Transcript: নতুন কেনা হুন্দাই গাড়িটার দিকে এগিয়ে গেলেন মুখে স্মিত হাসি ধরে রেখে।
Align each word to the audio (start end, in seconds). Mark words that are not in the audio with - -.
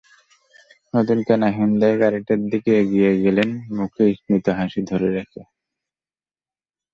নতুন 0.93 1.17
কেনা 1.27 1.49
হুন্দাই 1.57 1.93
গাড়িটার 2.01 2.41
দিকে 2.51 2.71
এগিয়ে 2.81 3.11
গেলেন 3.23 3.49
মুখে 3.77 4.05
স্মিত 4.17 4.45
হাসি 4.57 4.81
ধরে 4.89 5.07
রেখে। 5.17 5.41